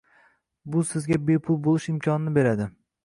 [0.75, 2.67] Bu sizga bepul bo'lish imkonini beradi.